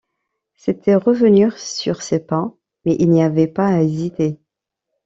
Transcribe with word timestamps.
C’était 0.55 0.95
revenir 0.95 1.59
sur 1.59 2.01
ses 2.01 2.17
pas, 2.19 2.55
mais 2.85 2.95
il 2.97 3.11
n’y 3.11 3.21
avait 3.21 3.45
pas 3.45 3.67
à 3.67 3.81
hésiter. 3.83 4.39